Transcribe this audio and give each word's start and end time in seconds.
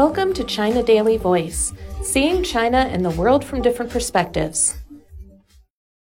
Welcome 0.00 0.32
to 0.32 0.44
China 0.44 0.82
Daily 0.82 1.18
Voice, 1.18 1.74
seeing 2.02 2.42
China 2.42 2.78
and 2.78 3.04
the 3.04 3.10
world 3.10 3.44
from 3.44 3.60
different 3.60 3.92
perspectives. 3.92 4.78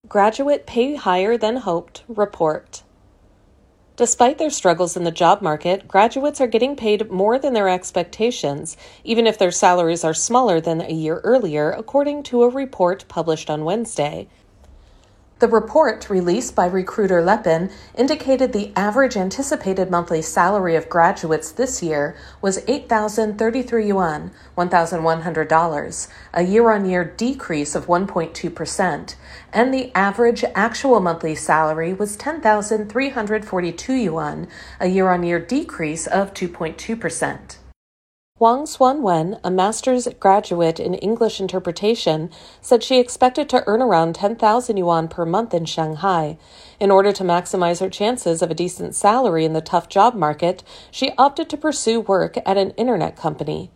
Graduate 0.08 0.66
pay 0.66 0.96
higher 0.96 1.38
than 1.38 1.58
hoped 1.58 2.06
report. 2.08 2.84
Despite 3.98 4.38
their 4.38 4.50
struggles 4.50 4.96
in 4.96 5.04
the 5.04 5.12
job 5.12 5.42
market, 5.42 5.90
graduates 5.90 6.40
are 6.40 6.48
getting 6.48 6.78
paid 6.78 7.12
more 7.12 7.38
than 7.38 7.54
their 7.54 7.68
expectations, 7.68 8.78
even 9.04 9.28
if 9.28 9.38
their 9.38 9.52
salaries 9.52 10.06
are 10.06 10.14
smaller 10.14 10.62
than 10.62 10.80
a 10.80 10.94
year 10.94 11.20
earlier, 11.26 11.72
according 11.72 12.24
to 12.24 12.44
a 12.44 12.50
report 12.50 13.04
published 13.10 13.50
on 13.50 13.66
Wednesday. 13.66 14.30
The 15.42 15.48
report, 15.48 16.08
released 16.08 16.54
by 16.54 16.68
recruiter 16.68 17.20
Liepin, 17.20 17.72
indicated 17.96 18.54
the 18.54 18.72
average 18.76 19.18
anticipated 19.18 19.90
monthly 19.90 20.22
salary 20.22 20.76
of 20.76 20.88
graduates 20.88 21.52
this 21.52 21.82
year 21.82 22.16
was 22.44 22.64
8,033 22.68 23.88
yuan, 23.88 24.30
$1,100, 24.56 26.08
a 26.36 26.44
year 26.44 26.70
on 26.70 26.86
year 26.86 27.04
decrease 27.04 27.74
of 27.74 27.88
1.2%, 27.88 29.16
and 29.52 29.74
the 29.74 29.92
average 29.96 30.46
actual 30.54 31.00
monthly 31.00 31.34
salary 31.34 31.92
was 31.92 32.16
10,342 32.18 33.94
yuan, 33.94 34.48
a 34.80 34.90
year 34.90 35.10
on 35.10 35.24
year 35.24 35.40
decrease 35.40 36.06
of 36.06 36.36
2.2%. 36.36 37.56
Wang 38.42 38.64
Xuanwen, 38.64 39.40
a 39.44 39.52
master's 39.52 40.08
graduate 40.20 40.80
in 40.80 40.96
English 40.96 41.40
interpretation, 41.40 42.32
said 42.60 42.82
she 42.82 43.00
expected 43.00 43.48
to 43.50 43.64
earn 43.68 43.84
around 43.84 44.16
10,000 44.16 44.78
yuan 44.78 45.08
per 45.08 45.28
month 45.28 45.54
in 45.54 45.66
Shanghai. 45.66 46.40
In 46.80 46.90
order 46.90 47.12
to 47.12 47.24
maximize 47.24 47.82
her 47.82 47.90
chances 47.92 48.42
of 48.42 48.50
a 48.50 48.56
decent 48.56 48.96
salary 48.96 49.46
in 49.46 49.54
the 49.54 49.62
tough 49.62 49.88
job 49.90 50.16
market, 50.16 50.64
she 50.90 51.14
opted 51.20 51.50
to 51.50 51.56
pursue 51.56 52.00
work 52.00 52.36
at 52.44 52.58
an 52.58 52.72
internet 52.78 53.16
company. 53.16 53.70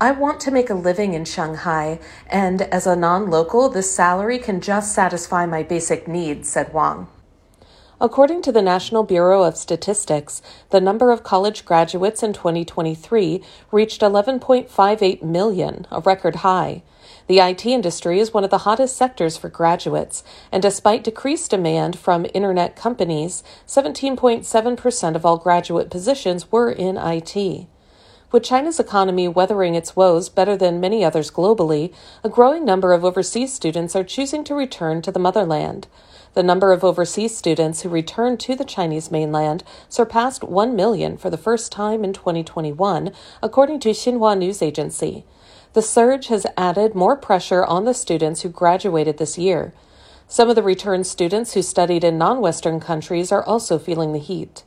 I 0.00 0.12
want 0.12 0.38
to 0.42 0.52
make 0.52 0.70
a 0.70 0.74
living 0.74 1.14
in 1.14 1.24
Shanghai, 1.24 1.98
and 2.28 2.62
as 2.62 2.86
a 2.86 2.94
non 2.94 3.30
local, 3.30 3.68
this 3.68 3.90
salary 3.90 4.38
can 4.38 4.60
just 4.60 4.94
satisfy 4.94 5.44
my 5.44 5.64
basic 5.64 6.06
needs, 6.06 6.48
said 6.48 6.72
Wang. 6.72 7.08
According 8.00 8.42
to 8.42 8.52
the 8.52 8.62
National 8.62 9.04
Bureau 9.04 9.44
of 9.44 9.56
Statistics, 9.56 10.42
the 10.70 10.80
number 10.80 11.12
of 11.12 11.22
college 11.22 11.64
graduates 11.64 12.24
in 12.24 12.32
2023 12.32 13.40
reached 13.70 14.00
11.58 14.00 15.22
million, 15.22 15.86
a 15.92 16.00
record 16.00 16.36
high. 16.36 16.82
The 17.28 17.38
IT 17.38 17.64
industry 17.64 18.18
is 18.18 18.34
one 18.34 18.42
of 18.42 18.50
the 18.50 18.58
hottest 18.58 18.96
sectors 18.96 19.36
for 19.36 19.48
graduates, 19.48 20.24
and 20.50 20.60
despite 20.60 21.04
decreased 21.04 21.52
demand 21.52 21.96
from 21.96 22.26
internet 22.34 22.74
companies, 22.74 23.44
17.7% 23.68 25.14
of 25.14 25.24
all 25.24 25.36
graduate 25.36 25.88
positions 25.88 26.50
were 26.50 26.72
in 26.72 26.98
IT. 26.98 27.68
With 28.32 28.42
China's 28.42 28.80
economy 28.80 29.28
weathering 29.28 29.76
its 29.76 29.94
woes 29.94 30.28
better 30.28 30.56
than 30.56 30.80
many 30.80 31.04
others 31.04 31.30
globally, 31.30 31.94
a 32.24 32.28
growing 32.28 32.64
number 32.64 32.92
of 32.92 33.04
overseas 33.04 33.52
students 33.52 33.94
are 33.94 34.02
choosing 34.02 34.42
to 34.42 34.56
return 34.56 35.02
to 35.02 35.12
the 35.12 35.20
motherland. 35.20 35.86
The 36.34 36.42
number 36.42 36.72
of 36.72 36.82
overseas 36.82 37.36
students 37.36 37.82
who 37.82 37.88
returned 37.88 38.40
to 38.40 38.56
the 38.56 38.64
Chinese 38.64 39.10
mainland 39.10 39.62
surpassed 39.88 40.42
1 40.42 40.74
million 40.74 41.16
for 41.16 41.30
the 41.30 41.38
first 41.38 41.70
time 41.70 42.02
in 42.02 42.12
2021, 42.12 43.12
according 43.40 43.78
to 43.80 43.90
Xinhua 43.90 44.36
News 44.36 44.60
Agency. 44.60 45.24
The 45.74 45.82
surge 45.82 46.26
has 46.26 46.46
added 46.56 46.96
more 46.96 47.16
pressure 47.16 47.64
on 47.64 47.84
the 47.84 47.94
students 47.94 48.42
who 48.42 48.48
graduated 48.48 49.18
this 49.18 49.38
year. 49.38 49.72
Some 50.26 50.48
of 50.48 50.56
the 50.56 50.62
returned 50.62 51.06
students 51.06 51.54
who 51.54 51.62
studied 51.62 52.02
in 52.02 52.18
non 52.18 52.40
Western 52.40 52.80
countries 52.80 53.30
are 53.30 53.44
also 53.44 53.78
feeling 53.78 54.12
the 54.12 54.18
heat. 54.18 54.64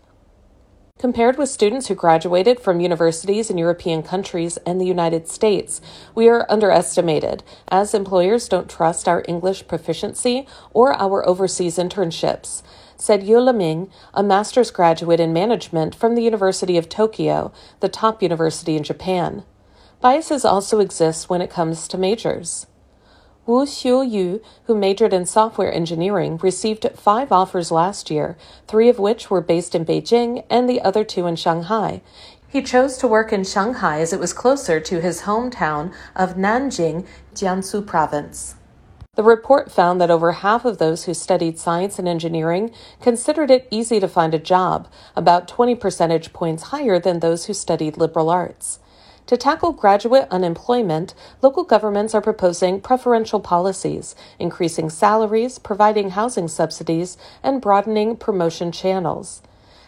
Compared 0.98 1.38
with 1.38 1.48
students 1.48 1.88
who 1.88 1.96
graduated 1.96 2.60
from 2.60 2.80
universities 2.80 3.52
in 3.52 3.58
European 3.60 4.02
countries 4.02 4.58
and 4.66 4.82
the 4.82 4.86
United 4.86 5.28
States, 5.28 5.80
we 6.16 6.28
are 6.28 6.48
underestimated, 6.50 7.44
as 7.68 7.94
employers 7.94 8.50
don't 8.50 8.68
trust 8.68 9.08
our 9.08 9.24
English 9.28 9.68
proficiency 9.68 10.48
or 10.74 10.94
our 11.00 11.28
overseas 11.30 11.78
internships, 11.78 12.64
said 12.96 13.22
Yu 13.22 13.40
Leming, 13.40 13.92
a 14.16 14.24
master's 14.24 14.72
graduate 14.72 15.20
in 15.20 15.32
management 15.32 15.94
from 15.94 16.16
the 16.16 16.24
University 16.24 16.78
of 16.78 16.90
Tokyo, 16.90 17.54
the 17.80 17.90
top 17.90 18.24
university 18.24 18.76
in 18.76 18.82
Japan. 18.82 19.44
Biases 20.02 20.46
also 20.46 20.80
exist 20.80 21.30
when 21.30 21.42
it 21.42 21.52
comes 21.52 21.88
to 21.90 21.98
majors. 22.00 22.66
Wu 23.48 23.66
Xiuyu, 23.66 24.42
who 24.66 24.76
majored 24.76 25.14
in 25.14 25.26
software 25.26 25.74
engineering, 25.74 26.38
received 26.44 26.86
five 26.96 27.32
offers 27.32 27.72
last 27.72 28.12
year, 28.12 28.38
three 28.68 28.90
of 28.90 29.00
which 29.00 29.32
were 29.32 29.40
based 29.40 29.74
in 29.74 29.86
Beijing 29.86 30.44
and 30.50 30.70
the 30.70 30.82
other 30.82 31.06
two 31.06 31.26
in 31.26 31.38
Shanghai. 31.38 32.02
He 32.50 32.62
chose 32.62 32.98
to 32.98 33.08
work 33.08 33.32
in 33.32 33.46
Shanghai 33.46 34.02
as 34.02 34.12
it 34.12 34.20
was 34.20 34.34
closer 34.34 34.82
to 34.82 35.00
his 35.00 35.22
hometown 35.22 35.94
of 36.14 36.36
Nanjing, 36.36 37.08
Jiangsu 37.34 37.88
province. 37.88 38.56
The 39.16 39.24
report 39.24 39.72
found 39.72 40.02
that 40.02 40.12
over 40.12 40.34
half 40.34 40.66
of 40.66 40.78
those 40.78 41.06
who 41.06 41.14
studied 41.14 41.58
science 41.58 41.98
and 41.98 42.08
engineering 42.08 42.72
considered 43.02 43.50
it 43.50 43.68
easy 43.72 44.02
to 44.02 44.10
find 44.10 44.34
a 44.34 44.40
job, 44.40 44.90
about 45.16 45.48
20 45.48 45.74
percentage 45.76 46.34
points 46.34 46.64
higher 46.64 47.00
than 47.00 47.22
those 47.22 47.46
who 47.46 47.54
studied 47.54 47.98
liberal 47.98 48.30
arts. 48.30 48.80
To 49.28 49.36
tackle 49.36 49.74
graduate 49.74 50.26
unemployment, 50.32 51.14
local 51.42 51.66
governments 51.66 52.16
are 52.16 52.22
proposing 52.22 52.80
preferential 52.80 53.42
policies, 53.42 54.16
increasing 54.40 54.90
salaries, 54.90 55.60
providing 55.60 56.12
housing 56.12 56.48
subsidies, 56.48 57.18
and 57.44 57.62
broadening 57.62 58.16
promotion 58.16 58.72
channels. 58.72 59.42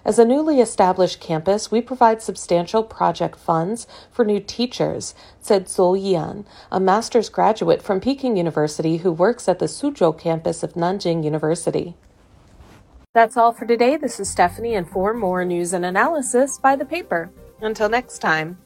As 0.04 0.20
a 0.20 0.26
newly 0.26 0.60
established 0.60 1.22
campus, 1.22 1.72
we 1.72 1.80
provide 1.80 2.22
substantial 2.22 2.84
project 2.84 3.38
funds 3.38 3.88
for 4.12 4.26
new 4.26 4.42
teachers, 4.42 5.16
said 5.40 5.68
Zhou 5.68 5.98
Yan, 5.98 6.46
a 6.70 6.82
master's 6.82 7.30
graduate 7.30 7.82
from 7.82 8.02
Peking 8.02 8.36
University 8.36 8.98
who 8.98 9.12
works 9.12 9.48
at 9.48 9.60
the 9.60 9.68
Suzhou 9.68 10.20
campus 10.20 10.64
of 10.64 10.74
Nanjing 10.74 11.24
University. 11.24 11.96
That's 13.14 13.38
all 13.38 13.54
for 13.54 13.66
today. 13.66 13.96
This 13.96 14.20
is 14.20 14.30
Stephanie, 14.30 14.76
and 14.76 14.88
for 14.88 15.14
more 15.14 15.46
news 15.46 15.72
and 15.72 15.86
analysis, 15.86 16.60
buy 16.60 16.76
the 16.76 16.86
paper. 16.86 17.30
Until 17.62 17.88
next 17.88 18.20
time. 18.20 18.58